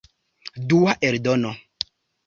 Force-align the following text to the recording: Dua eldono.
Dua 0.71 0.97
eldono. 1.09 1.51